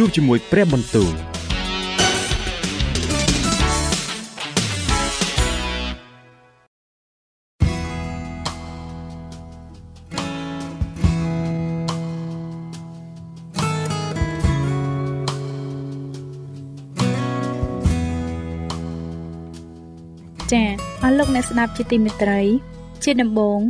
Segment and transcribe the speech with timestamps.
[0.00, 1.14] ជួបជាមួយព្រះបន្ទូល
[20.52, 20.70] ចា៎
[21.02, 22.40] អស់លោកអ្នកស្ដាប់ជាទីមេត្រី
[23.04, 23.60] ជាដំបូង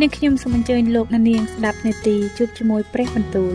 [0.00, 3.54] នាងខ្ញុំសូមអញ្ជើញលោកអ្នកនាងស្ដាប់នេតិជួបជាមួយព្រះបន្ទូល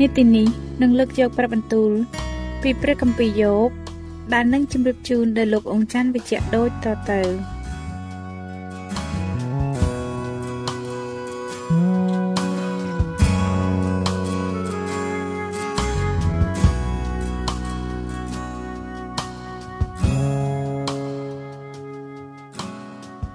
[0.00, 0.48] នេតិនេះ
[0.82, 1.90] នឹងលើកយកព្រះបន្ទូល
[2.62, 3.70] ពីព្រះគម្ពីរយោប
[4.32, 7.22] ដែលនឹងជម្រាបជូនដល់លោកអង្ចាន់វិជ្ជៈដូចតទៅ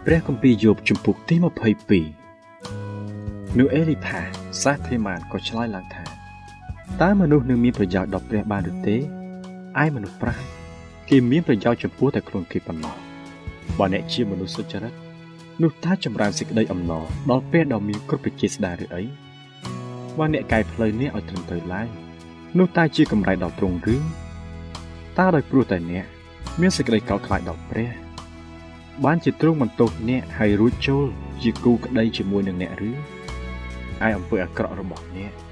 [0.06, 1.36] ព្រះគម្ពីរយោបជំពូកទី
[2.48, 4.22] 22នោះអេលីផា
[4.62, 6.07] សាសធីម៉ានក៏ឆ្លើយឡើងថា
[7.02, 10.46] តើមនុស្សនឹងមានប្រយោជន៍ដល់ព្រះបានឬទេឯមនុស្សប្រាជ្ញ
[11.10, 12.96] គេមានប្រយោជន៍ចំពោះតែខ្លួនគេប៉ុណ្ណោះ
[13.78, 14.94] បើអ្នកជាមនុស្សសុចរិត
[15.62, 19.04] នោះតើចម្រើនសេចក្តីអំណរដល់ពេលដ៏មានគ្រប់វិជាស្ដារឬអី
[20.18, 21.88] បើអ្នកកែផ្លូវនេះឲ្យត្រឹមត្រូវឡើយ
[22.58, 23.96] នោះតើជាកម្រៃដល់ទ្រង់ឬ
[25.18, 26.06] តើដោយព្រោះតែអ្នក
[26.62, 27.90] មានសេចក្តីកោតខ្លាចដល់ព្រះ
[29.06, 31.06] បានជាទ្រង់បន្ទោសអ្នកហើយរួចចូល
[31.42, 32.94] ជាគូក្តីជាមួយនឹងអ្នកឬឯ
[34.18, 35.47] អំពើអាក្រក់របស់អ្នក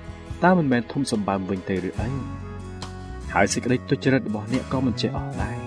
[0.45, 2.09] តើមិនមែនធំសម្បើមវិញទេឬអី
[3.33, 5.57] ហើយសេចក្តីទុច្ចរិតរបស់អ្នកក៏មិនចេះអស់ដែរ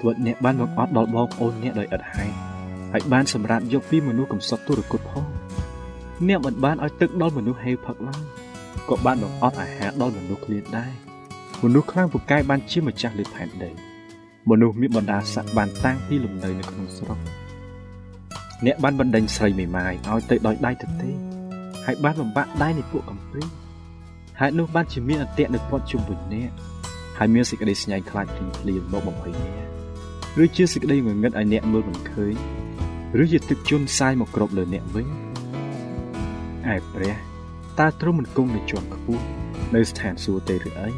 [0.00, 2.34] ទោះអ្នកបានបង្អត់ដល់បងប្អូនអ្នកដោយឥតហេតុ
[2.92, 5.24] ហើយបានសម្រាប់យកពីមនុស្សកំសត់ទុរគតផង
[6.28, 8.22] អ្នកមិនបានឲ្យទឹកដល់មនុស្សហេវផឹកឡើយ
[8.88, 10.92] ក៏បានបង្អត់អាហារដល់មនុស្សឃ្លានដែរ
[11.62, 13.70] មនុស្សខ្លាំងពូកែបានជាម្ចាស់លើផែនដី
[14.50, 17.18] មនុស្សមានបណ្ដាស័ក្តិបានតាំងពីលំនៅនៅក្នុងស្រុក
[18.66, 21.10] អ្នកបានបណ្ដេញស្រីមេម៉ាយឲ្យទៅដោយដៃទទេ
[21.86, 23.42] ហើយបានបំបាក់ដៃនៃពួកកំព្រី
[24.44, 26.50] ហើយនោះបានជាមានអន្ទាក់នៅព័ទ្ធជុំវិញអ្នក
[27.18, 29.68] ហើយមានសេចក្តីស្ញាញ់ខ្លាចភ្លាមភ្លាមមកបំភ័យអ្នក
[30.42, 32.34] ឬជាសេចក្តីងងឹតឲ្យអ្នកមើលមិនឃើញ
[33.22, 35.06] ឬជាទឹកជន់សាយមកគ្របលើអ្នកវិញ
[36.74, 37.14] ឯព្រះ
[37.78, 39.24] តើទ្រង់មិនគង់នៅជាន់ខ្ពស់
[39.74, 40.90] នៅស្ថានសួគ៌ទេឬអី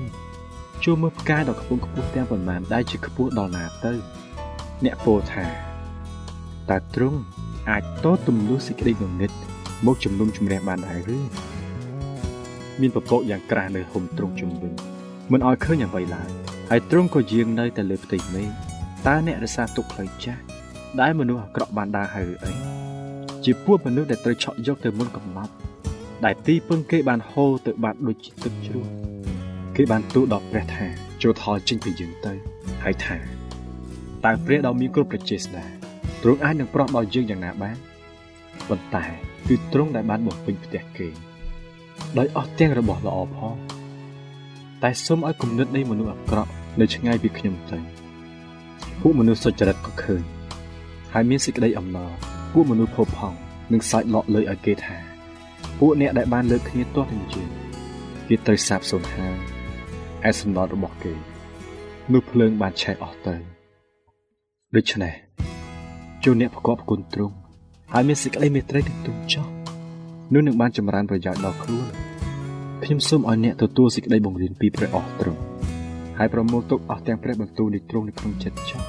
[0.85, 3.93] ជួមើលផ្កាយដ៏ខ្ពង់ខ្ពស់ទាំងប៉ុន្មានដែលជាខ្ពស់ដល់ណាទៅ
[4.85, 5.45] អ្នកពោលថា
[6.71, 7.19] តើទ្រង់
[7.71, 9.33] អាចតទម្លុះសេចក្តីងងឹត
[9.87, 11.19] មកជំនុំជម្រះបានដែរឬ
[12.81, 14.73] មានពពកយ៉ាងក្រាស់នៅហុំទ្រង់ជំវិញ
[15.33, 16.29] មិនឲ្យឃើញអ្វីឡើយ
[16.71, 18.49] ហើយទ្រង់ក៏យាងនៅតែលើផ្ទៃមេឃ
[19.07, 20.41] តើអ្នករសាទុកផ្លូវចាស់
[21.01, 22.53] ដែលមនុស្សអាក្រក់បានដើរហើយឬអី
[23.45, 25.53] ជាពួកមនុស្សដែលត្រូវឆក់យកទៅមុនកំណត់
[26.25, 28.87] ដែលទីពឹងគេបានហូរទៅបាត់ដូចជាទឹកជ្រោះ
[29.77, 30.87] គេបានទូលដល់ព្រះថា
[31.23, 32.33] ចូលថយចេញពីយើងទៅ
[32.85, 33.17] ហើយថា
[34.25, 35.65] តើព្រះដ៏មានគ្រប់ប្រជាស្ដា
[36.23, 37.77] ទ្រង់អាចនឹងប្រោះដល់យើងយ៉ាងណាបាន
[38.69, 39.05] ប៉ុន្តែ
[39.49, 41.09] គឺទ្រង់ដែលបានបំពេញផ្ទះគេ
[42.19, 43.55] ដោយអស់ទាំងរបស់ល្អផង
[44.83, 46.51] តែសូមឲ្យគំនិតនៃមនុស្សអាក្រក់
[46.81, 47.79] នៅឆ្ងាយពីខ្ញុំទៅ
[49.01, 50.23] ពួកមនុស្សសុចរិតក៏ឃើញ
[51.13, 52.11] ហើយមានសេចក្តីអំណរ
[52.53, 53.39] ពួកមនុស្សផោផង់
[53.73, 54.97] នឹងសាច់លក់លើឲ្យគេថា
[55.79, 57.51] ពួកអ្នកដែលបានលើកគ្នាទាស់នឹងយើង
[58.29, 59.37] គេត្រូវសាបសូន្យហើយ
[60.29, 61.13] ឯសំណត់របស់គេ
[62.13, 63.35] នោះភ្លើងបានឆេះអស់ទៅ
[64.77, 65.15] ដូច្នេះ
[66.25, 67.37] ចូលអ្នកប្រកបគុណទ្រង់
[67.93, 69.47] ហើយមានសេចក្តីមេត្រីនឹងទ្រង់ចោះ
[70.33, 71.87] នោះនឹងបានចម្រើនប្រយោជន៍ដល់ខ្លួន
[72.85, 75.41] ខ្ញុំសូមឲ្យអ្នកទទួលសេចក្តីបង្រៀនពីព្រះអស់ទ្រង់
[76.19, 78.83] ហើយប្រមូលទុកអស់ទាំងព្រះបន្ទូលនៃទ្រង់នៅក្នុងចិត្តចោះ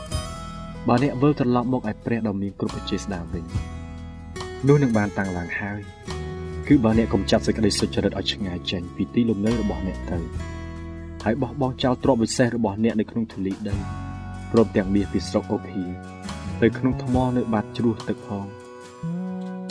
[0.87, 3.43] បើអ្នកវិលត្រឡប់មកឯព្រះដ៏មានគ្រប់ជាស្ដាវិញ
[4.67, 5.79] នោះនឹងបានតាំងឡើងហើយ
[6.67, 10.19] គឺបើអ្នកកុំចាប់សេចក្តីសុចរិតឲ្យឆ្ងាយចេញពីទីលំនៅរបស់អ្នកទៅ
[11.23, 13.75] ហើយបោះបង់ចោលទ្រព្យវិសេសរបស់អ្នកនៅក្នុងធូលីដី
[14.51, 15.83] ព្រមទាំងមាសពីស្រុកអូភី
[16.61, 18.45] ទៅក្នុងថ្មនៅបាតជ្រោះទឹកផង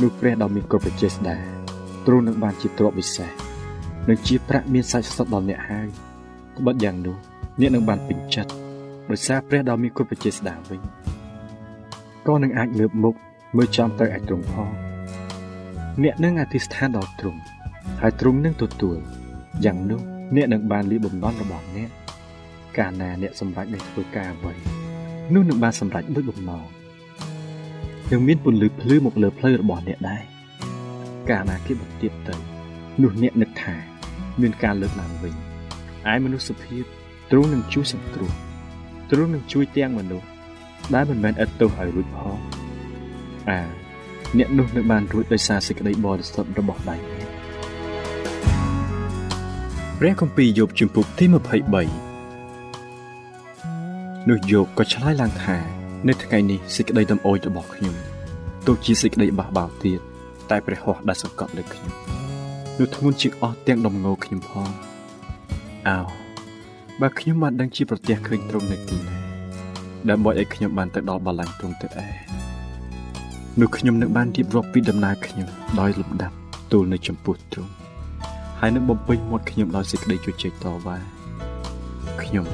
[0.04, 1.36] នោះព្រះដ៏មានគ្រប់ប្រជាស្ដា
[2.06, 3.30] ទ្រង់នឹងបានជាទ្រព្យវិសេស
[4.08, 5.88] និងជាប្រាក់មានសាច់សុទ្ធដល់អ្នកហើយ
[6.56, 7.16] ត្បិតយ៉ាងនោះ
[7.60, 8.50] អ្នកនឹងបានពេញចិត្ត
[9.10, 10.80] ដោយសារព្រះដ៏មានគុណបជាស្ដាវិញ
[12.26, 13.14] ក៏នឹងអាចងើបមុខ
[13.56, 14.70] មើលចំទៅឯទ្រង់ផង
[16.02, 17.40] អ្នកនឹងអធិស្ឋានដល់ទ្រង់
[18.00, 18.98] ហើយទ្រង់នឹងទទួល
[19.64, 20.00] យ៉ាងនោះ
[20.36, 21.90] អ្នកនឹងបានលីបំណន់របស់អ្នក
[22.78, 24.52] កាលណាអ្នកសម្រេចនឹងធ្វើការអ្វី
[25.34, 26.64] នោះនឹងបានសម្រេចដូចបំណង
[28.10, 30.22] នឹងមានពន្លឺភ្លឺមកលើផ្លូវរបស់អ្នកដែរ
[31.30, 32.34] កាលណាគេបន្ទាបទៅ
[33.02, 33.74] នោះអ្នកនឹកថា
[34.40, 35.34] មានការលើកឡើងវិញ
[36.12, 36.84] ឯមនុស្សភាព
[37.30, 38.32] ទ្រង់នឹងជួយសង្គ្រោះ
[39.10, 40.28] ទ្រង់នឹងជួយទាំងមនុស្ស
[40.94, 42.38] ដែលមិនមែនឥតទោសឲ្យរួចផង
[43.50, 43.60] អា
[44.38, 46.96] អ្នកនោះនឹងបានរួចដោយសារសេចក្តីបរិសុទ្ធរបស់ដៃ
[49.98, 51.36] ព្រះគម្ពីរយោបជំពូកទី23
[54.28, 55.58] នោះយោបក៏ឆ្លើយឡើងថា
[56.08, 57.94] នៅថ្ងៃនេះសេចក្តីដំអូចរបស់ខ្ញុំ
[58.66, 60.00] ទោះជាសេចក្តីបះបោរទៀត
[60.50, 61.92] តែព្រះហស្ថដែលសង្កត់លើខ្ញុំ
[62.78, 64.68] នោះធ្ងន់ជាងអស់ទាំងដំងោខ្ញុំផង
[65.88, 65.98] អោ
[67.00, 69.16] បើខ្ញុំបានដឹងជាប្រទះឃើញត្រង់នៅទីណា
[70.10, 72.08] ដើម្បីឲ្យខ្ញុំបានទៅដល់បល្ល័ង្កទ្រង់ទៅឯ
[73.60, 75.48] នោះខ្ញុំនឹងបានរៀបរាប់ពីដំណើរខ្ញុំ
[75.80, 76.36] ដោយលំដាប់
[76.72, 77.72] ទូលនៅចំពោះទ្រង់
[78.60, 80.96] ហើយនឹងបំពេញមាត់ខ្ញុំដោយសេចក្តីជជែកតវ៉ា
[82.22, 82.46] ខ្ញុំ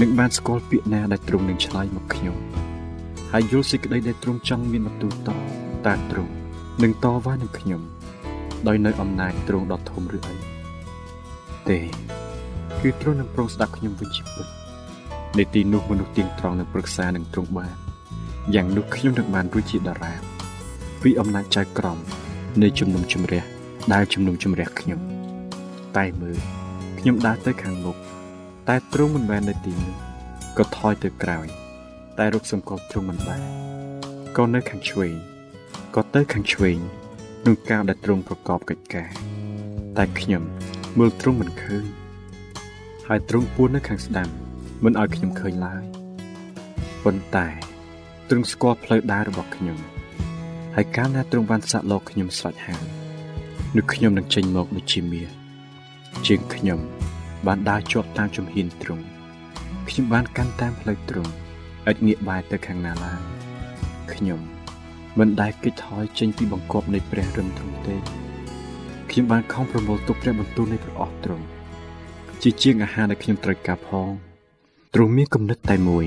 [0.00, 2.47] នឹងបានស្គាល់ពាក្យណាដែលទ្រង់នឹងឆ្លើយមកខ្ញុំ
[3.32, 5.30] ហើយយល់សេចក្តីដែលទ្រង់ចង់មានបន្ទូលត
[5.86, 6.32] តាទ្រង់
[6.82, 7.82] នឹងតវ៉ានឹងខ្ញុំ
[8.66, 10.36] ដោយនៅអំណាចទ្រង់ដ៏ធំឬអី
[11.68, 11.78] ទេ
[12.80, 14.46] គឺទ្រង់នឹងប្រងស្ដាប់ខ្ញុំវិញជាពិត
[15.38, 17.76] នៅទីនោះមនុស្សទៀងត្រង់នឹងប្រឹក្សានឹងទ្រង់បាន
[18.54, 20.14] យ៉ាងនោះខ្ញុំនឹងបានរួចជាតារា
[21.02, 21.98] ពីអំណាចចៅក្រម
[22.62, 23.42] នៃជំនុំជម្រះ
[23.92, 25.00] ដែលជំនុំជម្រះខ្ញុំ
[25.96, 26.38] តែមើល
[26.98, 27.96] ខ្ញុំដើរទៅខាងមុខ
[28.68, 29.94] តែទ្រង់មិនបាននៅទីនោះ
[30.58, 31.46] ក៏ថយទៅក្រោយ
[32.18, 33.42] តែរកសម្គាល់ទ្រង់មិនបាន
[34.36, 35.14] ក៏នៅខាងឆ្វេង
[35.96, 36.78] ក៏ទៅខាងឆ្វេង
[37.46, 39.10] នឹងកាលដែលទ្រង់ប្រកបកិច្ចការ
[39.96, 40.42] តែខ្ញុំ
[40.98, 41.84] មើលទ្រង់មិនឃើញ
[43.08, 44.28] ហើយទ្រង់ពួននៅខាងស្ដាំ
[44.84, 45.82] មិនឲ្យខ្ញុំឃើញឡើយ
[47.04, 47.46] ប៉ុន្តែ
[48.28, 49.78] ទ្រង់ស្គាល់ផ្លូវដើររបស់ខ្ញុំ
[50.74, 52.82] ហើយកាលណាទ្រង់បានសាក់លោកខ្ញុំស្រេចហើយ
[53.76, 55.30] នោះខ្ញុំនឹងចេញមកដូចជាមាស
[56.26, 56.78] ជាងខ្ញុំ
[57.46, 59.04] បានដើរជាប់តាមជំហានទ្រង់
[59.88, 61.32] ខ្ញុំបានកាន់តាមផ្លូវទ្រង់
[61.90, 63.20] ឥតងាកបែរទៅខាងណាឡើយ
[64.12, 64.40] ខ្ញុំ
[65.18, 67.96] មិនដែលគេចថយចេញពីបង្គាប់នៃព្រះរឹមទ្រង់ទេ
[69.10, 71.44] ខ្ញុំបានខំប្រមូលទុកព្រះបន្ទូលនៃព្រះអស់ទ្រង់
[72.42, 74.10] ជាជាងអាហារដែលខ្ញុំត្រូវការផង
[74.94, 76.06] ទ្រង់មានគំនិតតែមួយ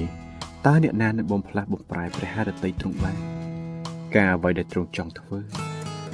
[0.66, 3.18] តើអ្នកណានឹងបំផ្លាស់បំប្រែព្រះハរតីទ្រង់បាន
[4.16, 5.38] ការអ្វីដែលទ្រង់ចង់ធ្វើ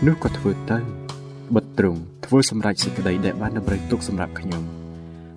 [0.05, 0.79] នោះក៏ធ្វើទៅ
[1.55, 4.63] បិទទ្រង់ធ្វើសម្រេចសេចក្តីដែលបានតម្រូវទុកសម្រាប់ខ្ញុំ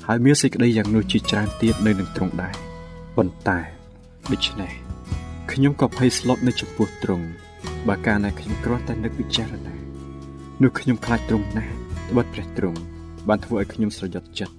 [0.06, 2.55] ហើយមានសេចក្តីយ៉ាងនោះជាច្រើនទៀតនៅនឹងទ្រង់ដែរ
[3.17, 3.80] ប៉ុន្តែ
[4.32, 4.73] ដូច្នេះ
[5.53, 7.27] ខ្ញុំក៏ភ័យស្លុតនៅចំពោះទ្រង់
[7.88, 9.75] បើកាលណាខ្ញុំគ្រាន់តែនឹកពិចារណា
[10.62, 11.73] នោះខ្ញុំខ្លាចទ្រង់ណាស់
[12.11, 12.79] ត្បិតព្រះទ្រង់
[13.29, 14.55] បានធ្វើឲ្យខ្ញុំស្រយុតចិត្ត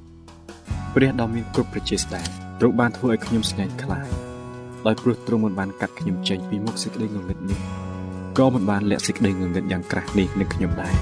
[0.95, 2.21] ព្រះដ៏មានគ្រប់ប្រជាស្ដា
[2.59, 4.07] ទ្រង់បានធ្វើឲ្យខ្ញុំស្ងែងខ្លាច
[4.85, 7.59] ដោយព្រោះទ្រង់មិនបានកាត់ខ្ញុំចេញពីមុខសេចក្តីងងឹតនេះ
[8.37, 10.95] ក៏មិនបានលាក់សេចក្តីងងឹតយ៉ាងក្រាស់នេះនឹងខ្ញុំដែរ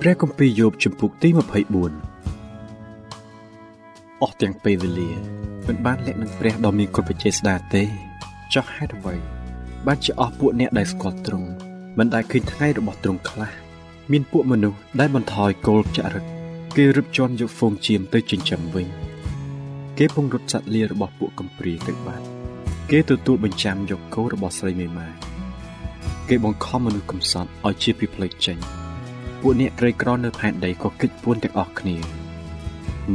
[0.00, 2.11] ព្រះគម្ពីរយោបជំពូកទី24
[4.22, 5.10] អស់ទាំងពេលវេលា
[5.66, 7.82] មិនបានលាក់នឹងព្រះដ៏មានគ្រប់វិជ័យស្ដាទេ
[8.54, 9.14] ចោះហេតុអ្វី
[9.86, 11.48] បានជាអស់ពួកអ្នកដែលស្គាល់ទ្រង់
[11.98, 13.52] មិនដែលឃើញថ្ងៃរបស់ទ្រង់ខ្លះ
[14.12, 16.24] មានពួកមនុស្សដែលបន្ថយគោលចរិត
[16.76, 18.86] គេរឹបជន់យកហ្វូងជៀមទៅចិញ្ចឹមវិញ
[19.98, 22.26] គេពង្រត់សត្វលារបស់ពួកកំព្រាទៅបាត់
[22.90, 25.08] គេទទួលបញ្ចាំយកគោរបស់ស្រីមេម៉ា
[26.28, 28.58] គេបង្ខំមនុស្សកំសត់ឲ្យជាពីផ្លេចចេញ
[29.40, 31.96] ពួកអ្នកក្រីក្រនៅផែនដីក៏គិតពួនទាំងអស់គ្នា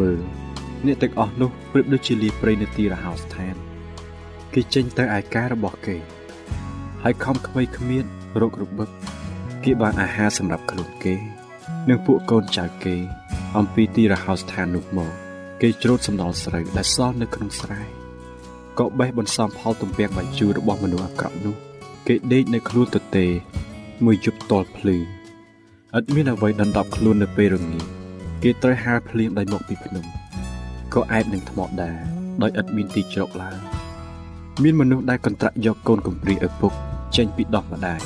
[0.02, 0.37] មើល
[0.86, 3.56] អ្នកទាំងអស់នោះប្រៀបដូចជាលីព្រៃនៅទីរហោស្ថាន
[4.54, 5.98] គេចេញទៅឯការរបស់គេ
[7.04, 8.06] ហើយខំខ្វៃគ្មាន
[8.42, 8.90] រោគរបឹក
[9.64, 11.16] គេបានអាហារសម្រាប់ខ្លួនគេ
[11.90, 12.96] និងពួកកូនចៅគេ
[13.58, 15.12] អំពីទីរហោស្ថាននោះមក
[15.62, 17.82] គេច្រូតសំណល់ស្រូវដែលសល់នៅក្នុងស្រែ
[18.80, 21.56] ក៏បេះបន្សំផលទំពាំងបាយជូររបស់មនុស្សអាក្រក់នោះ
[22.08, 23.26] គេដេកនៅខ្លួនទទេ
[24.06, 24.98] មួយយប់តលភ្លឺ
[25.98, 27.80] ឥតមានអ្វីដណ្ដប់ខ្លួននៅពេលរងា
[28.44, 30.06] គេត្រូវហាលភ្លៀងដោយមកពីភ្នំ
[30.94, 31.92] ក៏អែបនឹងថ្មដា
[32.42, 33.58] ដោយឥតមានទីជ្រកឡើយ
[34.64, 36.72] មានមនុស្សដែលកន្ត្រាក់យកកូនកំព្រាឪពុក
[37.16, 38.02] ចេញពីដោះម្ដាយ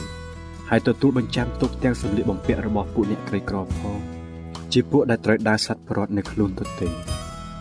[0.69, 3.97] ហើយទទួលបញ្ចាំទុកទាំងសម្លៀកបំពាក់របស់ពួកអ្នកក្រីក្រផង
[4.73, 6.91] ជាពួកដែលត្រូវដើរសັດប្រត់នៅខ្លួនទទេឥ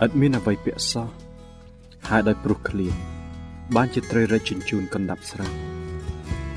[0.08, 1.08] តមានអ្វីពាក់សោះ
[2.08, 2.94] ហើយដោយព្រោះឃ្លាន
[3.76, 5.56] បានជាត្រូវរែកជញ្ជូនកណ្ដាប់ស្រាប់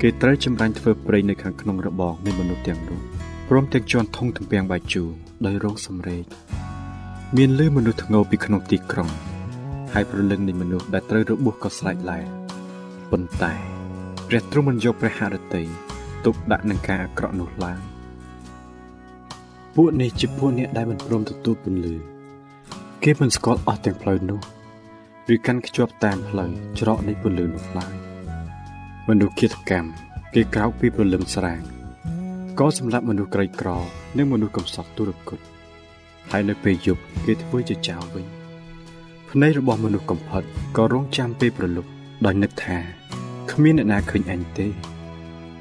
[0.00, 3.00] គេត្រូវចម្រាញ់ធ្វើព្រៃនៅខាងក្នុងរបងនៃមនុស្សទាំងនោះ
[3.48, 5.08] ព្រមទាំងជន់ធុងទំពាំងបាយជូរ
[5.46, 6.24] ដោយរោគសម្រេច
[7.36, 9.08] មានលឺមនុស្សធ្ងោពីក្នុងទីក្រុង
[9.92, 12.20] ហើយប្រលឹងនៃមនុស្សដែលត្រូវរបួសក៏ស្រែកឡែ
[13.10, 13.52] ប៉ុន្តែ
[14.28, 15.62] ព្រះទ្រង់មិនយកព្រះハរតី
[16.24, 17.80] ទុកដាក់នឹងការអាក្រក់នោះឡើយ
[19.74, 21.96] ពួកនេះជាពួកអ្នកដែលមិនព្រមទទួលពន្លឺ
[23.02, 24.40] គេមិនស្គាល់អស់ទាំងផ្លូវនោះ
[25.34, 26.50] ឬកាន់ខ្ជាប់តាមផ្លូវ
[26.80, 27.94] ច្រកនៃពន្លឺនោះឡើយ
[29.08, 29.90] មនុស្សគិតកម្ម
[30.34, 31.60] គេក្រោកពីព្រលឹមស្រាង
[32.58, 33.68] ក៏សម្រាប់មនុស្សក្រីក្រ
[34.16, 35.53] និងមនុស្សកំសត់ទុរគត
[36.30, 38.26] ហើយនៅពេលយប់គេធ្វើជាចោលវិញ
[39.30, 40.42] ភ្នែករបស់មនុស្សកំផិត
[40.76, 41.90] ក៏រងចាំពេលប្រលប់
[42.24, 42.78] ដោយនឹកថា
[43.50, 44.66] គ្មានអ្នកណាឃើញអញទេ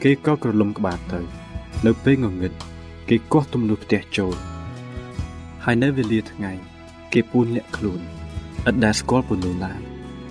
[0.04, 1.20] គេក៏ក្រឡុំក្បាលទៅ
[1.86, 2.54] នៅពេលងងឹត
[3.10, 4.36] គេកោះទំនួលផ្ទះចូល
[5.64, 6.52] ហើយនៅវេលាថ្ងៃ
[7.14, 8.00] គេពូនលាក់ខ្លួន
[8.70, 9.82] ឥតដែលស្គាល់ពន្លឺឡើយ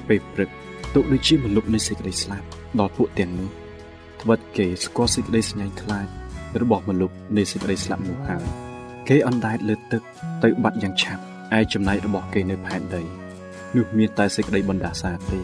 [0.08, 0.50] ពេលព្រឹក
[0.94, 2.46] ទុកដូចជាមលុបនៃសេចក្តីស្លាប់
[2.78, 3.48] ដល់ពួកទាំងនោះ
[4.22, 6.06] ត្បិតគេស្គាល់សេចក្តីស្ញាញ់ខ្លាច
[6.60, 8.71] របស់មលុបនៃសេចក្តីស្លាប់នោះហើយ
[9.08, 10.02] គេអណ្ដែតលើទឹក
[10.42, 11.22] ទៅបាត់យ៉ាងឆាប់
[11.58, 13.02] ឯចំណែករបស់គេនៅផែនដី
[13.76, 15.40] នោះមានតែសេចក្តីបណ្ដាសាទេ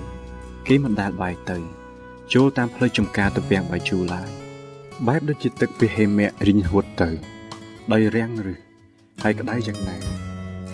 [0.66, 1.58] គេមិនដែលបាយទៅ
[2.34, 4.28] ចូលតាមផ្លូវចំការទៅពាំងបាយជូរឡើយ
[5.06, 7.08] បែបដូចជាទឹកពីហេមៈរិញហួតទៅ
[7.92, 8.54] ដោយរាំងឬ
[9.22, 9.96] ហើយក្តៅយ៉ាងណា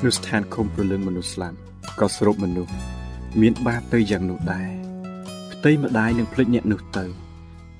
[0.04, 1.56] នោះស្ថានឃុំព្រលឹងមនុស្សស្លាប់
[2.00, 2.72] ក៏ស្រូបមនុស្ស
[3.40, 4.70] មានបាបទៅយ៉ាងនោះដែរ
[5.52, 7.04] ផ្ទៃម្ដាយនឹងភ្លេចអ្នកនោះទៅ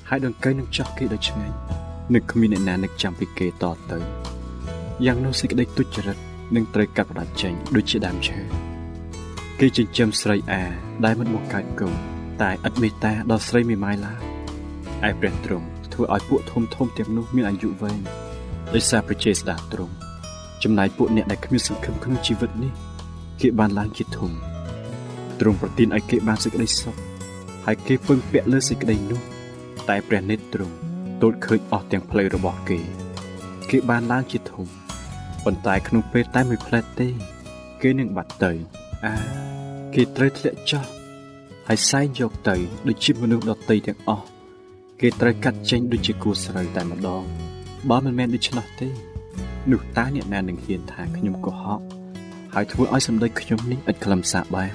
[0.09, 1.57] ហើយដង្កូវនឹងចោះគេដោយឆ្ងាញ់
[2.15, 3.99] នឹកគ្មានអ្នកណានឹកចាំពីគេតទៅ
[5.03, 6.19] យ៉ាងនោះសេចក្តីទុច្ចរិត
[6.57, 8.39] នឹងត្រូវកាត់ផ្តាច់ចេញដូចជាដើមឈើ
[9.61, 10.63] គេចិញ្ចឹមស្រីអា
[11.05, 11.95] ដែលមិនបង្កើតកូន
[12.43, 14.21] តែឥតមេត្តាដល់ស្រីមេម៉ាយឡើយ
[15.09, 18.01] ឯព្រះទ្រង់ធ្វើឲ្យពួកធំធំទាំងនោះមានអាយុវែង
[18.75, 19.95] ដោយសារប្រជាស្ដាទ្រង់
[20.63, 22.73] ចំណែកពួកអ្នកដែលគ្មានសង្ឃឹមក្នុងជីវិតនេះ
[23.41, 24.31] គេបានឡើងជាធំ
[25.41, 26.97] ទ្រង់ប្រទានឲ្យគេបានសេចក្តីសុខ
[27.65, 29.21] ហើយគេពឹងពាក់លើសេចក្តីនោះ
[29.89, 30.75] តែព្រះនេតទ្រង់
[31.23, 32.79] ទតឃើញអស់ទាំងផ្លូវរបស់គេ
[33.71, 34.67] គេបានឡើងជាធំ
[35.45, 37.09] ប៉ុន្តែក្នុងពេលតែមួយផ្លែតទេ
[37.83, 38.53] គេនឹងបាត់ទៅ
[39.05, 39.15] អា
[39.95, 40.85] គេត្រូវធ្លាក់ចុះ
[41.69, 42.57] ហើយសែងយកទៅ
[42.89, 44.27] ដូចជាមនុស្សដតីទាំងអស់
[45.01, 47.23] គេត្រូវកាត់ចេញដូចជាគួស្រូវតែម្ដង
[47.91, 48.89] បើមិនមែនដូច្នោះទេ
[49.73, 51.81] នោះតើអ្នកណានឹងហ៊ានថាខ្ញុំកុហក
[52.55, 54.75] ហើយធ្វើឲ្យសម្ដេចខ្ញុំនេះឥតខ្លឹមសារបាន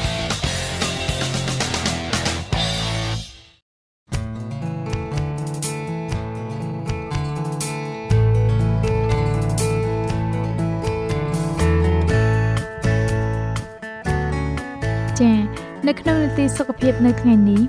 [16.93, 17.61] តិសុខភាពនៅថ្ងៃនេះ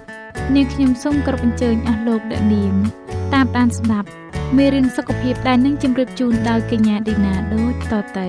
[0.54, 2.74] នាងខ្ញុំសូមគោរពអញ្ជើញអស់លោកអ្នកនាង
[3.34, 4.08] តាមដានស្ដាប់
[4.56, 8.26] មេរៀនសុខភាពដែលនឹងជម្រាបជូនដោយកញ្ញាឌីណាដូចតទៅ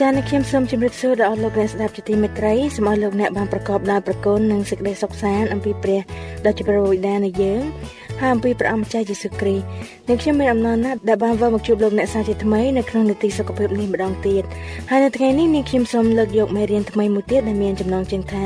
[0.00, 6.00] ចា៎ខ្ញុំសូមជម្រាបសួរដល់អស់លោកអ្នកស្ដាប់ជាទីមេត្រីសូមឲ្យលោកអ្នកបានប្រកបដោយប្រគុណនិងសេចក្តីសុខសាន្តអំពីព្រះ
[6.44, 7.62] ដ៏ជាព្រះវិដានៃយើង
[8.20, 9.64] ហើយអំពីព្រះអម្ចាស់យេស៊ូវគ្រីស្ទ
[10.08, 14.42] និងខ្ញុំមានអំណរណាស់ដែលបានវិលមកជួបលោកអ្នកសាជាថ្មីនៅក្នុងនីតិសុខភាពនេះម្ដងទៀត
[14.90, 18.44] ហើយនៅថ្ងៃនេះនាងខ្ញុំសូមលើកយកមេរៀនថ្មីមួយទៀតដែលមានចំណងជើងថា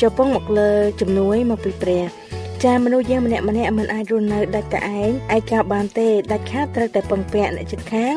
[0.00, 0.70] ជប៉ុងមកលើ
[1.00, 2.02] ជំនួយមកពីព្រះ
[2.64, 8.14] ចាមនុស្សយើងម្នាក់ម្នាក់មិនអាចរស់នៅដាច់តែឯងឯកោបានទេដាច់ខាតត្រូវតែពឹងពាក់អ្នកជិតខាង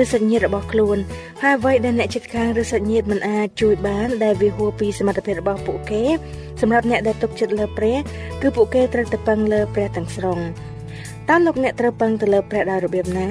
[0.00, 0.98] ឬសាច់ញាតិរបស់ខ្លួន
[1.42, 6.02] ហើយអ្វីដែលអ្នកជិតខាងឬសាច់ញាតិមិនអាចជួយបានដែលវាហួសពីសមត្ថភាពរបស់ពួកគេ
[6.60, 7.96] សម្រាប់អ្នកដែលទុកចិត្តលើព្រះ
[8.42, 10.38] គឺពួកគេត្រូវតែពឹងលើព្រះទាំងស្រុង
[11.28, 13.28] តើលោកអ្នកត្រូវពឹងទៅលើព្រះដោយរបៀបណា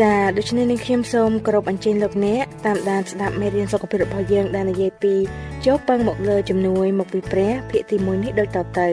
[0.00, 5.14] ចាដូច្នេះនាងខ្ញុំសូមគោរពអញ្ជើញលោកអ្នកតាមដានស្ដាប់មេរៀនសុខភាពរបស់យើងដែលនិយាយពី
[5.64, 8.88] ចូលពឹងមកលើជំនួយមកពីព្រះភាគទី1នេះដូចតទៅ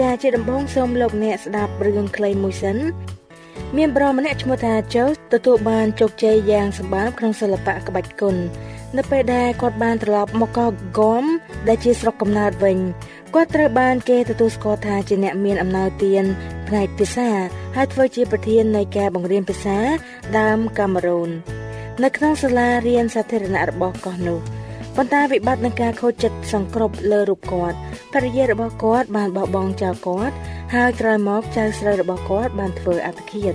[0.00, 2.76] ចាជាដំបូងសូមលោកអ្នកស្ដាប់រឿងខ្លីមួយសិន
[3.76, 8.36] មានប្រុសម្នាក់ឈ្មោះថាជូសទទួលបានជោគជ័យយ៉ាងសម្បើមក្នុងសិល្បៈក្បាច់គុន
[8.96, 11.24] នៅពេលដែលគាត់បានត្រឡប់មកកោះហ្គម
[11.68, 12.78] ដែលជាស្រុកកំណើតវិញ
[13.34, 16.24] គាត់ត្រូវបានគេទទួលស្គាល់ថាជាអ្នកមានអំណោយទាន
[16.68, 17.28] ផ្នែកភាសា
[17.76, 19.78] ហើយធ្វើជាប្រធាននៃការបង្រៀនភាសា
[20.38, 21.30] ដើមកាមេរូន
[22.02, 24.61] នៅក្នុងសាលារៀនសាធារណៈរបស់កោះនោះ
[24.96, 27.76] ប៉ុន្តែវិបត្តិនឹងការខូចចិត្តសង្គ្រប់លើរូបគាត់
[28.12, 30.34] ភរិយារបស់គាត់បានបោះបង់ចោលគាត់
[30.74, 33.54] ហើយក្រោយមកចៅស្រីរបស់គាត់បានធ្វើអត្តឃាត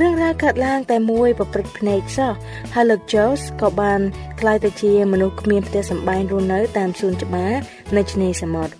[0.00, 2.32] រឿងរ៉ាវកើតឡើងតែមួយប្រព្រឹត្តភ្នែកសោះ
[2.74, 4.00] ហើយលោក Jones ក៏បាន
[4.40, 7.52] ក្លាយទៅជាមនុស្សគ្មានផ្ទះសម្បែងរស់នៅតាមសួនច្បារ
[7.96, 8.74] នៅឆ្នេរសមុទ្រ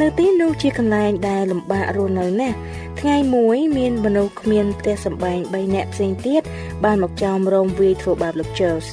[0.00, 2.56] នៅទីនោះជាកន្លែងដែលលំបាករស់នៅណាស់
[3.00, 6.42] ថ្ងៃមួយមានមនុស្សគ្មានផ្ទះសម្បែង3នាក់ផ្សេងទៀត
[6.84, 8.88] បានមកចោមរោមវាយធ្វើបាបលោក Jones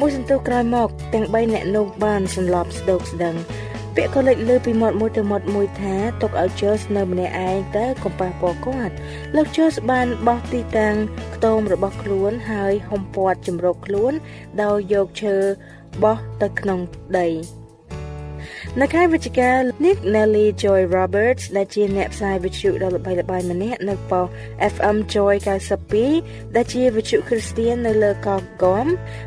[0.00, 3.34] មួយសន្ទុះក្រោយមក ទាំង3នាក់នោះបានសន្លប់ស្ដោកស្ដឹង
[3.96, 8.94] ពាក្យក៏លេចលើពីមាត់មួយទៅមាត់មួយថាទុកឲ្យ Jones នៅម្នាក់ឯងទៅកុំប៉ះពាល់គាត់
[9.36, 10.94] លោក Jones បានបោះទីតាំង
[11.34, 14.12] ខ្ទមរបស់ខ្លួនហើយហុំព័ទ្ធជំរកខ្លួន
[14.62, 15.36] ដោយយកឈើ
[16.02, 16.78] បោះទៅក្នុង
[17.18, 17.28] ដី
[18.82, 19.50] នៅខែវិច្ឆិកា
[19.84, 24.26] Nick Nelly Joy Roberts ដែលជាអ្នកផ្សាយវិទ្យុដ៏ល្បីល្បាញម្នាក់នៅប៉ុស
[24.74, 25.34] FM Joy
[25.94, 28.86] 92ដែលជាវិទ្យុគ្រីស្ទៀននៅលើកោះហ្គម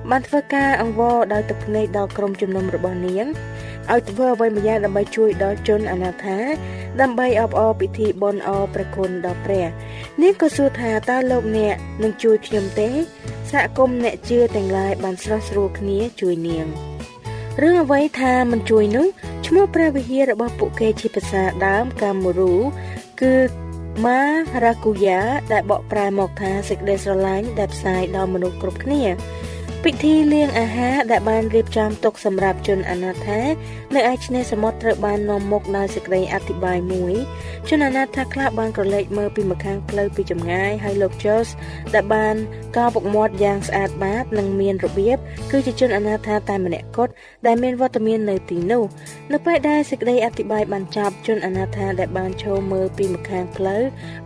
[0.10, 3.26] បានធ្វើការអង្វរដោយទឹកភ្នែកដល់ក្រុមជំនុំរបស់នាង
[3.92, 6.40] ឲ្យធ្វើអ្វីម្យ៉ាងដើម្បីជួយដល់ជនអនាថា
[7.02, 9.68] ដើម្បីអបអរពិធីបុណ្យអរព្រះគុណដល់ព្រះ
[10.22, 12.90] នាងក៏សួរថាតើលោកអ្នកនឹងជួយខ្ញុំទេ
[13.52, 16.68] សហគមន៍អ្នកជឿទាំងឡាយបានស្រស់ស្រួលគ្នាជួយនាង
[17.62, 19.08] រឿងអ្វីថាមិនជួយនោះ
[19.48, 22.54] ឈ្មោះព្រះវិហាររបស់ពួកគេជាភាសាដើមកាមរូ
[23.22, 23.34] គឺ
[24.06, 24.22] ម៉ា
[24.64, 25.20] រ៉ាគូយ៉ា
[25.52, 29.02] ដែលបកប្រែមកថាសេចក្តីស្រឡាញ់ដែលផ្សាយដល់មនុស្សគ្រប់គ្នា
[29.86, 33.40] ពិធីលាងអាហារដែលបានរៀបចំទុកសម្រាប់ជនអនាថា
[33.96, 37.14] នៅឯឆ្នេរសមុទ្រត្រូវបាននាំមុខដោយសេចក្តីអធិប្បាយមួយ
[37.70, 41.50] ជនអនាថាខ្លះបានក្រឡេកមើលពីម្ខាងផ្លូវពីចម្ងាយហើយលោក Jones
[41.94, 42.36] ដែលបាន
[42.78, 45.18] កោពុកមាត់យ៉ាងស្អាតបាតនិងមានរបៀប
[45.52, 47.12] គឺជាជនអនាថាតែម្នាក់គត់
[47.46, 48.84] ដែលមានវត្តមាននៅទីនោះ
[49.34, 53.82] នៅពេលដែលសេចក្តីអធិប្បាយបានចប់ជនអនាថាដែលបានចូលមើលពីម្ខាងផ្លូវ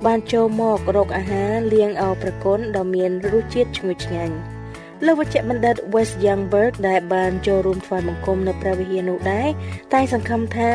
[0.05, 4.60] បានចូលមករកអាហារលាងអោប្រគុណដ៏មានរសជាតិឈ្ងុយឆ្ងាញ់
[5.05, 9.49] លោកវេជ្ជបណ្ឌិត West Youngberg ដែលបានចូលរួមថ្វាយបង្គំនៅព្រះវិហារនោះដែរ
[9.93, 10.71] តែសង្ឃឹមថា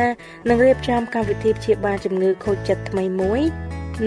[0.49, 3.41] នឹងរៀបចំកម្មវិធីព្យាបាលជំងឺខូចចិត្តថ្មីមួយ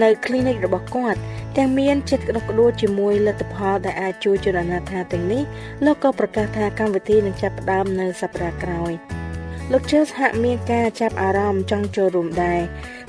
[0.01, 1.19] នៅ clinic របស់គាត់
[1.57, 5.43] ទាំងមានចិត្តក្តុកក្តួលជាមួយលទ្ធផលដែលអាចជួយជនអនាថាទាំងនេះ
[5.85, 8.93] លោកក៏ប្រកាសថាកម្មវិធីនឹងចាប់ផ្ដើមនៅសប្តាហ៍ក្រោយ
[9.73, 12.61] លោក Charles ហាក់មានការចាប់អារម្មណ៍ចង់ចូលរួមដែរ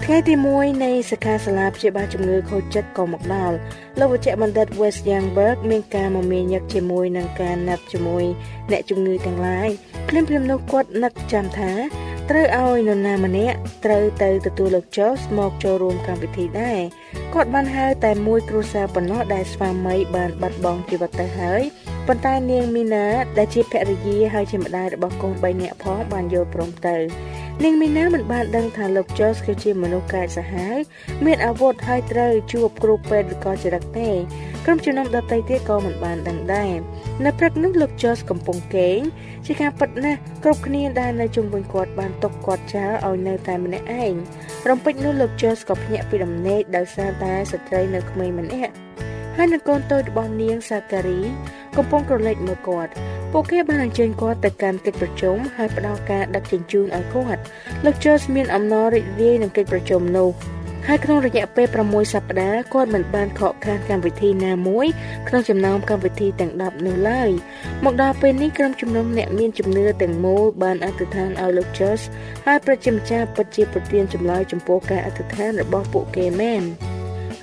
[0.05, 3.57] ថ្ងៃទី1នៃសិក្ខាសាលាព្យាបាលជំងឺខូចចិត្តក៏មកដល់
[3.99, 8.25] លោកវេជ្ជបណ្ឌិត West Youngberg មានការមមាញឹកជាមួយនឹងការណាត់ជាមួយ
[8.71, 9.69] អ្នកជំងឺទាំងឡាយ
[10.09, 11.73] ភ្លាមៗនោះគាត់នឹកចាំថា
[12.31, 16.79] ត្រូវឲ្យនរណាម្នាក់ត្រូវទៅទទួលលោក Jones មកចូលរួមកម្មវិធីដែរ
[17.35, 21.63] គាត់បានហៅតែមួយគ្រួសារប៉ុណ្ណោះដែលស្វាមីបានបាត់បង់ជីវិតទៅហើយ
[22.09, 23.07] ប៉ុន្តែនាងមីណា
[23.39, 26.97] ដែលជាភរិយាហើយជាម្ដាយរបស់កូន3នាក់ផងបានយល់ព្រមទៅ
[27.63, 30.77] នាងមីណាមិនបានដឹងថាលោក Jones គឺជាមនុស្សកាចសាហាវ
[31.25, 34.11] មានអាវុធហើយត្រូវជួបគ្រូពេទ្យឬក៏ចរិតទេ
[34.65, 36.75] ក្រុមជំនុំដតីទៀតក៏មិនបានដឹងដែរ
[37.25, 38.99] នៅព្រឹកនោះលោក Jones កំពុងគេង
[39.47, 44.15] ជាការពិតណាស់គ្រប់គ្នាដែលនៅជុំវិញគាត់បានຕົកគាត់ចោលឲ្យនៅតែម្នាក់ឯង
[44.69, 48.73] រំពេចនោះលោក Jones ក៏ភ្ញាក់ពីដំណេកដោយសារតែស្ត្រីនៅក្មេងម្នាក់
[49.37, 51.21] ហើយនឹងកូនតូចរបស់នាងសាការី
[51.77, 52.93] កំពុងក្រឡេកមើលគាត់
[53.33, 57.43] ពួកគេបានអញ្ជើញគាត់ទៅកាន់កិច្ចប្រជុំហើយផ្ដល់ការដឹកជញ្ជូនឲ្យគាត់
[57.85, 60.31] លោក Jones មានអំណររីករាយនឹងកិច្ចប្រជុំនោះ
[60.89, 64.87] ហើយក្នុងរយៈពេល6សប្តាហ៍គាត់មិនបានខកខានកម្មវិធីណាមួយ
[65.29, 67.31] ក្នុងចំណោមកម្មវិធីទាំង10នោះឡើយ
[67.85, 72.03] មកដល់ពេលនេះក្រុមជំនុំអ្នកមានជំនឿទាំងមូលបានអធិដ្ឋានឲ្យលោក Jones
[72.47, 76.65] ហើយប្រជាម្ចាស់ពិតជាប្រទានចម្លើយចំពោះការអធិដ្ឋានរបស់ពួកគេមែន។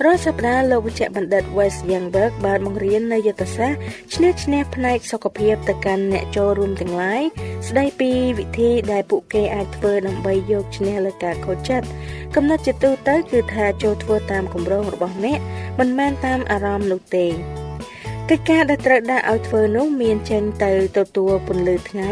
[0.05, 3.79] រាល់សប្តាហ៍លោកវិជ្ជបណ្ឌិត West Youngberg បានបង្រៀននៅយុទ្ធសាស្ត្រ
[4.13, 7.21] ឈ្នះឈ្នះផ្នែកសុខភាពទៅកាន់អ្នកចូលរួមទាំងឡាយ
[7.67, 11.87] ស្ដីពីវិធីដែលពួកគេអាចធ្វើដើម្បីយកឈ្នះលើការខូចចិត្ត
[12.35, 15.39] កំណត់ជាទូទៅគឺថាចូលធ្វើតាមគម្រោងរបស់អ្នក
[15.79, 17.25] មិនមែនតាមអារម្មណ៍នោះទេ
[18.33, 22.11] កិច្ចការដែលត្រូវដាក់ឲ្យធ្វើនោះមានចេញទៅទទួលពន្លឺថ្ងៃ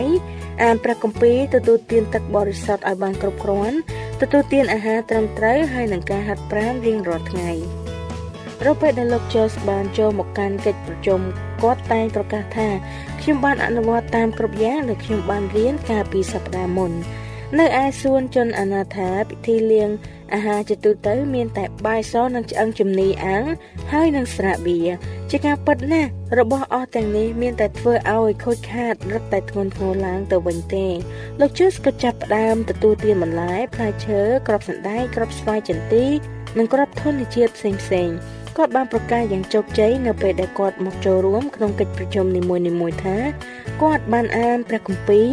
[0.63, 3.77] អានព្រះគម្ពីរទទួលទានទឹកបរិសុទ្ធឲ្យបានគ្រប់គ្រាន់
[4.21, 7.51] ទទួលទានអាហារត្រឹមត្រូវហើយនឹងការហាត់ប្រាណរៀងរាល់ថ្ងៃ
[8.65, 11.19] រពេលដែលលោក Jones បានចូលមកកាន់កិច្ចប្រជុំ
[11.61, 12.69] គាត់តែងប្រកាសថា
[13.21, 16.91] ខ្ញុំបានអនុវត្តតាមគ្រប់យ៉ាងដែលខ្ញុំបានរៀនកាលពីសប្តាហ៍មុន
[17.59, 19.89] នៅឯសួនជនអនាថាពិធីលៀង
[20.33, 23.45] អាហារជាទូទៅ មានតែបាយសនិងឆ្អឹងជំនីអាំង
[23.91, 24.89] ហើយនិងស្រាបៀរ
[25.31, 26.09] ជាការពិតណាស់
[26.39, 30.87] របស់អស់ទាំងនេះមានតែធ្វើឲ្យខូចខាតរឹតតែធ្ងន់ធ្ងរឡើងទៅវិញទេ
[31.39, 36.05] លោកជឿសក៏ចាប់ផ្ដើមទទួលទានបន្លែផ្លែឈើក្របសណ្ដែកក្របស្វាយចន្ទី
[36.57, 38.09] និងក្របធនជាតិផ្សេងផ្សេង
[38.57, 43.17] គាត់បានប្រកាសយ៉ាងជោគជ័យនៅពេលដែលគាត់មកចូលរួមក្នុងកិច្ចប្រជុំនីមួយៗថា
[43.81, 45.29] គាត់បានអានព្រះគម្ពីរ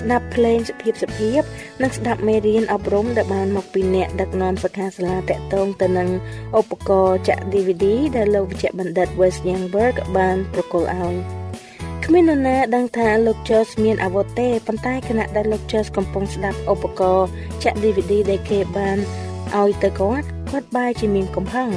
[0.00, 1.40] ស្ដាប់ភ្លេងសុភាពសុភាព
[1.82, 6.08] និងស្ដាប់មេរៀនអប់រំដែលបានមកពីអ្នកដឹកនាំសិក្ខាសាលាតាក់ទងទៅនឹង
[6.58, 7.84] ឧបករណ៍ចាក់ DVD
[8.16, 11.14] ដែលលោកវិជ្ជបណ្ឌិត West Youngberg បានប្រគល់ឲ្យ
[12.04, 17.28] គ្មាននរណាដឹងថាលោក Jones មានអាវុធទេប៉ុន្តែគណៈដែលលោក Jones កំពុងស្ដាប់ឧបករណ៍
[17.64, 18.98] ចាក់ DVD ដែលគេបាន
[19.54, 21.70] ឲ្យទៅគាត់គាត់បែរជាមានកំហឹង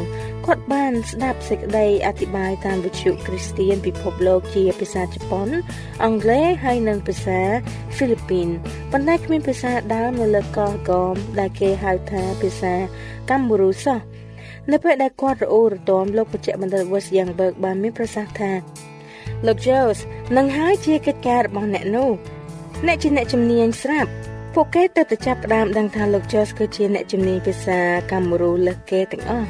[0.45, 5.49] គាត់បានស្ដាប់សេចក្តីអធិប្បាយតាមវិទ្យុគ្រីស្ទៀនពិភពលោកជាភាសាជប៉ុន
[6.03, 7.39] អង់គ្លេសហើយនិងភាសា
[7.95, 8.47] ហ្វីលីពីន
[8.91, 12.73] ប៉ុន្តែគ្មានភាសាដើមនៅលើកោះកមដែលគេហៅថាភាសា
[13.29, 13.99] កាំបូរូសោះ
[14.71, 18.51] នៅពេលដែលគាត់រអ៊ូរទាំលោកបច្ចៈបណ្ឌិត Wes Youngberg បានមានប្រសាសន៍ថា
[19.47, 19.99] លោក Jones
[20.37, 22.09] នឹងហើយជាកិច្ចការរបស់អ្នកនោះ
[22.87, 24.11] អ្នកជាអ្នកជំនាញស្រាប់
[24.53, 27.79] ពួកគេទៅតែចាប់ផ្ដើមដឹងថាលោក Jones គឺជាអ្នកជំនាញភាសា
[28.11, 29.49] កាំបូរូលើសគេទាំងអស់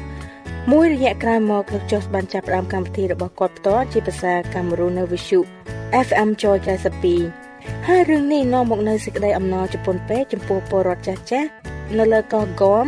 [0.68, 5.40] មួយរយៈក្រោយមកលោក Jones បានចាប់ផ្ដើមកម្មវិធីរបស់គាត់ផ្ទាល់ជាភាសាកាំបូរូនៅវិទ្យុ
[6.06, 6.56] FM Joy
[7.22, 11.48] 92ហើយរឿងនេះនាំមកនូវសេចក្តីអំណរជប៉ុនពេកចំពោះពលរដ្ឋចាស់ចាស់
[11.98, 12.86] នៅលើកោះហ្គម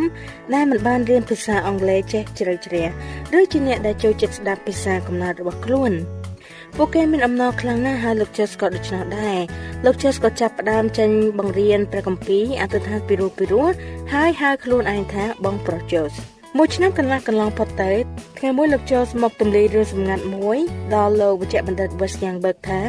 [0.53, 2.87] ដែលមិនបានរៀនភាសាអង់គ្លេសចេះជ្រៅជ្រះ
[3.39, 5.91] ឬជាអ្នកដែលចូលចិត្តស្ដាប់ភាសាកំណើតរបស់ខ្លួន
[6.77, 9.37] ពួកគេមានអំណរខ្លាំងណាស់ហើយលោកជេសក៏ដូច្នោះដែរ
[9.85, 11.09] លោកជេសក៏ចាប់ផ្ដើមចេញ
[11.39, 13.67] បង្រៀនព្រះគម្ពីរអធិដ្ឋានពីរោះពីរោះ
[14.13, 17.91] ហើយហៅខ្លួនឯងថាបងប្រុសជេស មួយឆ្នាំកន្លះកន្លងផុតទៅ
[18.37, 20.57] ថ្ងៃមួយលោកចូលមកទម្លាយរឿងសម្ងាត់មួយ
[20.93, 22.81] ដល់លោកវិជ្ជបណ្ឌិត West Youngberg ថា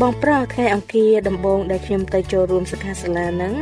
[0.00, 3.54] បងប្រុសថ្ងៃអង្គារដំបូងដែលខ្ញុំទៅចូលរួមសិក្ខាសាលានឹង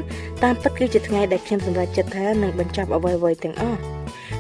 [0.43, 3.81] តាមពិតគឺជាថ្ងៃដែលខ្ញុំសម្រេចចិត្តថានឹងបញ្ចប់អ្វីៗទាំងអស់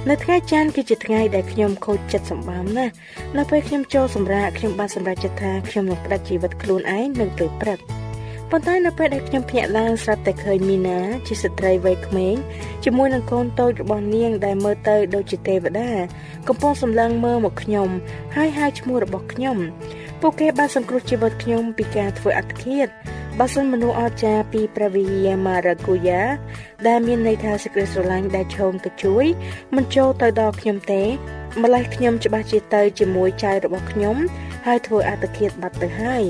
[0.08, 2.92] នៅថ្ងៃច័ន្ទគឺជាថ្ងៃដែលខ្ញុំខូចចិត្តសម្បំណាស់
[3.36, 7.78] នៅពេលខ្ញុំចូលសម្រាកខ្ញុំបានសម្រេចចិត្តថាខ្ញុំនឹងផ្ដាច់ជីវិតខ្លួនឯងនៅពេលព្រឹក
[8.52, 12.34] ប៉ុន្តែនៅពេលដែលខ្ញុំភ្ញាក់ឡើងស្រាប់តែឃើញមីណាជាស្ត្រីវ័យក្មេង
[12.84, 15.90] ជាមួយនឹងកូនតូចរបស់នាងដែលមើលទៅដូចជាទេវតា
[16.48, 17.88] កំពុងសម្លឹងមើលមកខ្ញុំ
[18.36, 19.56] ហើយហៅឈ្មោះរបស់ខ្ញុំ
[20.20, 22.88] ពួកគេបានសង្គ្រោះជីវិតខ្ញុំពីការធ្វើអត្តឃាត
[23.38, 26.22] បើសិនមនុស្សអស្ចារ្យពីព្រះវិហារម៉ារ៉ាគូយ៉ា
[26.86, 29.26] ដែលមានន័យថាសេចក្តីស្រឡាញ់ដែលឈោងទៅជួយ
[29.76, 31.02] មិនចូលទៅដល់ខ្ញុំទេ
[31.62, 34.16] ម្លេះខ្ញុំច្បាស់ជាទៅជាមួយចៅរបស់ខ្ញុំ
[34.66, 36.24] ហើយធ្វើអត្តឃាតបាត់ទៅហើយ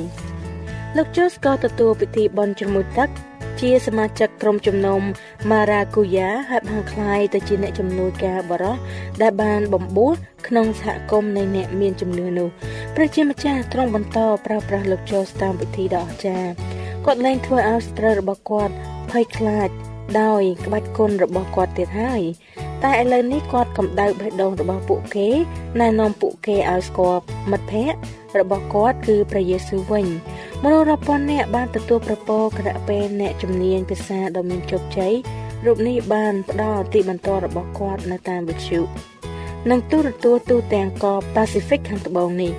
[0.96, 3.08] លោកជូសក៏ទទួលពិធីបន់ជ្រមុជទឹក
[3.60, 5.00] ជាសមាជិកក្រុមជំនុំ
[5.50, 8.76] ម៉ារ៉ាគូយ៉ាហើយបានក្លាយទៅជាអ្នកជំនួយការបរោះ
[9.22, 10.10] ដែលបានបំពោះ
[10.48, 12.48] ក្នុងសហគមន៍នៃអ្នកមានជំនឿនោះ
[12.96, 16.50] ប្រជាម្ចាស់ទ្រង់បន្តប្រើប្រាស់លោកជូសតាមពិធីដ៏អស្ចារ្យ
[17.04, 18.74] គាត់លែងធ្វើឲ្យស្ត្រីរបស់គាត់
[19.10, 19.68] ភ័យខ្លាច
[20.20, 22.22] ដោយក្បាច់គុណរបស់គាត់ទៀតហើយ
[22.84, 25.28] តែឥឡូវនេះគាត់កម្ដៅបេះដូងរបស់ពួកគេ
[25.80, 30.06] ណែនាំពួកគេឲ្យស្គាល់មិត្តភ័ក្តិ របស់គាត់គឺព្រះយេស៊ូវវិញ
[30.62, 35.14] មនុស្សរាប់ពាន់នាក់បានទទួលប្រពោគណៈពេលអ្នកជំនាញភាសាដ៏មានជោគជ័យ
[35.66, 38.80] រូបនេះបានផ្ដល់ទីបន្ទាល់របស់គាត់នៅតាមវិទ្យុ
[39.70, 42.52] និងទូរទស្សន៍ទូទាំងកោ Pacific ខាងត្បូងនេះ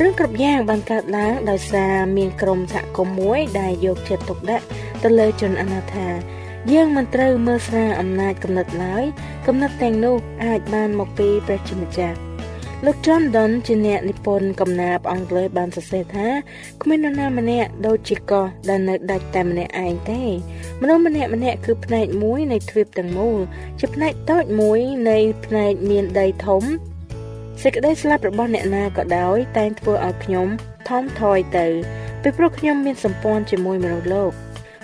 [0.00, 4.64] រឿងគ្រប់យ៉ាងបានកើតឡើងដោយសារមានក្រុមសហគមន៍មួយដែលយកចិត្តទុកដាក់
[5.02, 6.08] ទៅលើជនអនាថា
[6.72, 9.04] យើងមិនត្រូវមើលស្រាលអំណាចកំណត់ឡើយ
[9.46, 12.27] កំណត់ទាំងនោះអាចបានមកពីព្រះជាម្ចាស់
[12.86, 16.28] លោក John Donne ជាអ្នកនិពន្ធកំណាព្យអង់គ្លេសបានសរសេរថា
[16.82, 20.22] គ្មាននរណាម្នាក់ដូចជាកោះដែលនៅដាច់តែម្នាក់ឯងទេ
[20.80, 23.38] មនុស្សម្នាក់ម្នាក់គឺផ្នែកមួយនៃទ្វីបទាំងមូល
[23.80, 26.62] ជាផ្នែកតូចមួយនៃផ្នែកមានដីធំ
[27.62, 30.46] សេចក្តីស្លាប់របស់អ្នកណាក៏ដោយតែងធ្វើឲ្យខ្ញុំ
[30.88, 31.66] ថមថយទៅ
[32.22, 34.32] ពីព្រោះខ្ញុំមានសម្ព័ន្ធជាមួយមនុស្សលោក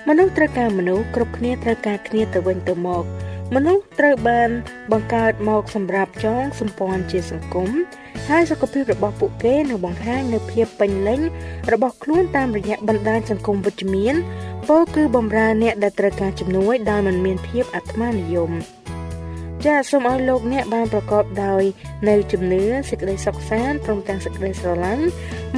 [0.08, 3.04] មនុស្សត្រូវការមនុស្សគ្រប់គ្នាត្រូវការគ្នាទៅវិញទៅមក
[3.54, 4.50] មនុស្សត្រូវបាន
[4.92, 7.70] បង្កើតមកសម្រាប់ចងសម្ព័ន្ធជាសង្គម
[8.28, 11.20] ហើយសុខភាពរបស់ពួកគេនឹងបង្ហាញនូវភាពពេញលេញ
[11.72, 14.14] របស់ខ្លួនតាមរយៈបណ្ដាញសង្គមវិជ្ជមាន
[14.68, 18.52] ពោលគឺបំរើអ្នកដែលត្រូវការជំនួយដោយមិនមានភាពអាត្មានិយម
[19.64, 21.62] ចាសសូមឲ្យលោកអ្នកបានប្រកបដោយ
[22.08, 25.04] នៅជំនឿសេចក្តីសុខសាន្តព្រមទាំងសេចក្តីស្រឡាញ់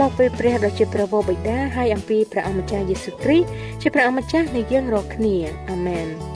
[0.00, 3.46] មកពីព្រះដ៏ជាព្រះវរបិតាហើយអំពីព្រះអម្ចាស់យេស៊ូវគ្រីស្ទ
[3.82, 5.36] ជាព្រះអម្ចាស់នៃយើងរាល់គ្នា
[5.70, 6.35] អាមែន